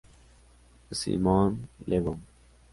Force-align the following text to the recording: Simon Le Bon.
Simon 0.91 1.57
Le 1.87 1.99
Bon. 2.01 2.17